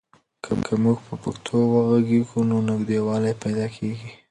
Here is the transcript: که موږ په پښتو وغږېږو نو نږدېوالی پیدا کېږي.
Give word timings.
که 0.65 0.73
موږ 0.83 0.97
په 1.07 1.15
پښتو 1.23 1.55
وغږېږو 1.73 2.39
نو 2.49 2.57
نږدېوالی 2.69 3.33
پیدا 3.43 3.67
کېږي. 3.75 4.11